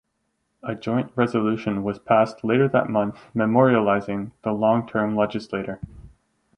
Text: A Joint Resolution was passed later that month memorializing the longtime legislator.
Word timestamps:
A 0.63 0.73
Joint 0.73 1.11
Resolution 1.15 1.83
was 1.83 1.99
passed 1.99 2.43
later 2.43 2.67
that 2.69 2.89
month 2.89 3.19
memorializing 3.35 4.31
the 4.43 4.51
longtime 4.51 5.15
legislator. 5.15 5.79